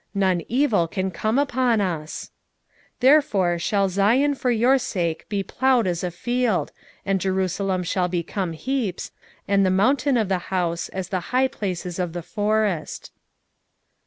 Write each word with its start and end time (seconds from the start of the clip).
none 0.15 0.41
evil 0.49 0.87
can 0.87 1.11
come 1.11 1.37
upon 1.37 1.79
us. 1.79 2.31
3:12 2.95 2.99
Therefore 3.01 3.59
shall 3.59 3.87
Zion 3.87 4.33
for 4.33 4.49
your 4.49 4.79
sake 4.79 5.29
be 5.29 5.43
plowed 5.43 5.85
as 5.85 6.03
a 6.03 6.09
field, 6.09 6.71
and 7.05 7.21
Jerusalem 7.21 7.83
shall 7.83 8.07
become 8.07 8.53
heaps, 8.53 9.11
and 9.47 9.63
the 9.63 9.69
mountain 9.69 10.17
of 10.17 10.27
the 10.27 10.39
house 10.49 10.89
as 10.89 11.09
the 11.09 11.19
high 11.29 11.47
places 11.47 11.99
of 11.99 12.13
the 12.13 12.23
forest. 12.23 13.11